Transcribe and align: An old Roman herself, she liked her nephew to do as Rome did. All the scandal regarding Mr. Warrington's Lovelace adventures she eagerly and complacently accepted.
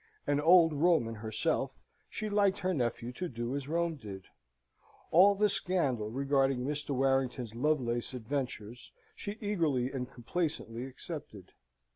An 0.25 0.39
old 0.39 0.73
Roman 0.73 1.13
herself, 1.13 1.77
she 2.09 2.27
liked 2.27 2.57
her 2.57 2.73
nephew 2.73 3.11
to 3.11 3.29
do 3.29 3.55
as 3.55 3.67
Rome 3.67 3.97
did. 3.97 4.23
All 5.11 5.35
the 5.35 5.47
scandal 5.47 6.09
regarding 6.09 6.65
Mr. 6.65 6.89
Warrington's 6.95 7.53
Lovelace 7.53 8.15
adventures 8.15 8.91
she 9.15 9.37
eagerly 9.41 9.91
and 9.91 10.11
complacently 10.11 10.85
accepted. 10.85 11.51